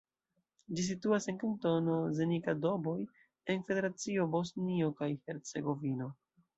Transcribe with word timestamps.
Ĝi 0.77 0.85
situas 0.85 1.27
en 1.33 1.37
Kantono 1.43 1.99
Zenica-Doboj 2.21 2.97
en 3.55 3.65
Federacio 3.71 4.29
Bosnio 4.37 4.93
kaj 5.03 5.15
Hercegovino. 5.17 6.15